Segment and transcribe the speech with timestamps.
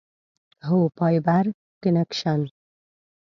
[0.67, 1.45] هو، فایبر
[1.83, 2.39] کنکشن